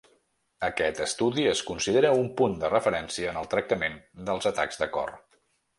[0.67, 5.17] Aquest estudi es considera un punt de referència en el tractament dels atacs de cor.